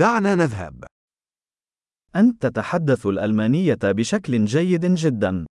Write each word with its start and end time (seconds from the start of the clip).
دعنا 0.00 0.34
نذهب. 0.34 0.84
أنت 2.16 2.46
تتحدث 2.46 3.06
الألمانية 3.06 3.78
بشكل 3.84 4.44
جيد 4.44 4.86
جدا. 4.86 5.46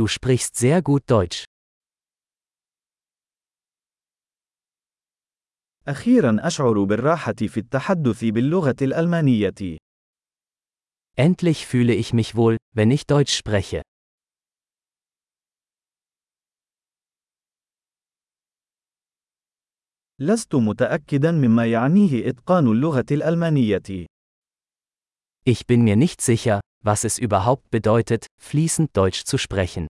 Du 0.00 0.06
sprichst 0.06 0.56
sehr 0.56 0.80
gut 0.82 1.02
Deutsch. 1.08 1.44
أخيرا 5.88 6.36
أشعر 6.46 6.84
بالراحة 6.84 7.32
في 7.32 7.60
التحدث 7.60 8.24
باللغة 8.24 8.76
الألمانية. 8.82 9.78
Endlich 11.16 11.66
fühle 11.66 11.94
ich 11.94 12.12
mich 12.12 12.36
wohl, 12.36 12.56
wenn 12.76 12.90
ich 12.90 13.06
Deutsch 13.06 13.36
spreche. 13.36 13.82
لست 20.21 20.55
متأكدا 20.55 21.31
مما 21.31 21.65
يعنيه 21.65 22.29
إتقان 22.29 22.67
اللغة 22.67 23.05
الألمانية. 23.11 24.05
Ich 25.47 25.67
bin 25.67 25.83
mir 25.83 25.95
nicht 25.95 26.21
sicher, 26.21 26.61
was 26.83 27.03
es 27.03 27.19
überhaupt 27.19 27.69
bedeutet, 27.69 28.27
fließend 28.41 28.95
Deutsch 28.95 29.25
zu 29.25 29.37
sprechen. 29.37 29.87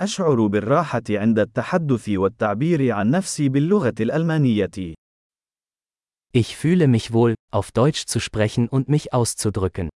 أشعر 0.00 0.46
بالراحة 0.46 1.02
عند 1.10 1.38
التحدث 1.38 2.08
والتعبير 2.08 2.92
عن 2.92 3.10
نفسي 3.10 3.48
باللغة 3.48 3.94
الألمانية. 4.00 4.94
Ich 6.32 6.56
fühle 6.56 6.86
mich 6.88 7.12
wohl, 7.12 7.34
auf 7.52 7.72
Deutsch 7.72 8.06
zu 8.06 8.20
sprechen 8.20 8.68
und 8.68 8.88
mich 8.88 9.12
auszudrücken. 9.12 9.88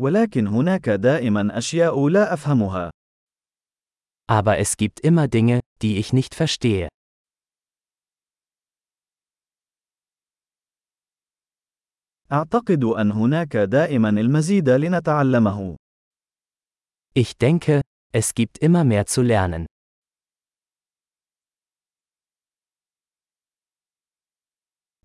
ولكن 0.00 0.46
هناك 0.46 0.88
دائما 0.88 1.58
أشياء 1.58 2.08
لا 2.08 2.32
أفهمها. 2.34 2.90
Aber 4.30 4.58
es 4.58 4.76
gibt 4.76 5.00
immer 5.00 5.26
Dinge, 5.28 5.60
die 5.82 5.96
ich 5.98 6.12
nicht 6.12 6.34
verstehe. 6.34 6.88
أعتقد 12.32 12.84
أن 12.84 13.12
هناك 13.12 13.56
دائما 13.56 14.08
المزيد 14.08 14.68
لنتعلمه. 14.68 15.76
Ich 17.14 17.36
denke, 17.38 17.80
es 18.12 18.34
gibt 18.34 18.58
immer 18.58 18.84
mehr 18.84 19.06
zu 19.06 19.22
lernen. 19.22 19.66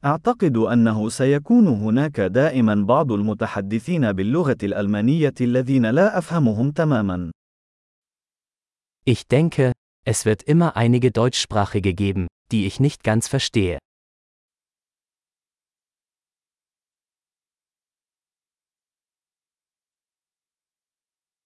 أعتقد 0.04 0.56
أنه 0.56 1.08
سيكون 1.08 1.68
هناك 1.68 2.20
دائما 2.20 2.74
بعض 2.74 3.12
المتحدثين 3.12 4.12
باللغة 4.12 4.56
الألمانية 4.62 5.34
الذين 5.40 5.86
لا 5.86 6.18
أفهمهم 6.18 6.70
تماما. 6.70 7.30
Ich 9.04 9.26
denke, 9.26 9.72
es 10.06 10.24
wird 10.24 10.42
immer 10.42 10.76
einige 10.76 11.10
Deutschsprachige 11.10 11.94
geben, 11.94 12.28
die 12.52 12.66
ich 12.66 12.78
nicht 12.78 13.02
ganz 13.02 13.26
verstehe. 13.28 13.78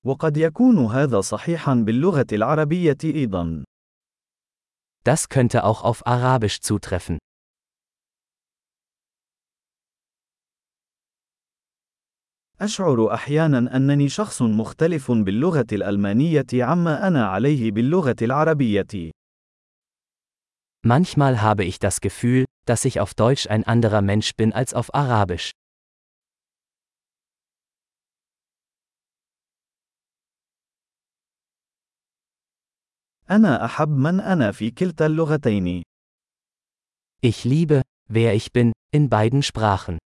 وقد 0.04 0.36
يكون 0.36 0.78
هذا 0.86 1.20
صحيحا 1.20 1.74
باللغة 1.74 2.26
العربية 2.32 2.98
أيضا. 3.04 3.64
Das 5.04 5.28
könnte 5.28 5.64
auch 5.64 5.82
auf 5.82 6.06
Arabisch 6.06 6.60
zutreffen. 6.60 7.18
أشعر 12.61 13.13
أحيانا 13.13 13.75
أنني 13.75 14.09
شخص 14.09 14.41
مختلف 14.41 15.11
باللغة 15.11 15.67
الألمانية 15.71 16.45
عما 16.53 17.07
أنا 17.07 17.27
عليه 17.27 17.71
باللغة 17.71 18.15
العربية. 18.21 19.11
Manchmal 20.83 21.41
habe 21.41 21.65
ich 21.65 21.79
das 21.79 22.01
Gefühl, 22.01 22.45
dass 22.65 22.85
ich 22.85 22.99
auf 22.99 23.13
Deutsch 23.13 23.47
ein 23.47 23.63
anderer 23.63 24.01
Mensch 24.01 24.35
bin 24.35 24.53
als 24.53 24.73
auf 24.73 24.95
Arabisch. 24.95 25.51
أنا 33.29 33.65
أحب 33.65 33.89
من 33.89 34.19
أنا 34.19 34.51
في 34.51 34.71
كلتا 34.71 35.05
اللغتين. 35.05 35.83
Ich 37.21 37.43
liebe, 37.43 37.81
wer 38.09 38.35
ich 38.35 38.51
bin, 38.51 38.71
in 38.91 39.09
beiden 39.09 39.43
Sprachen. 39.43 39.97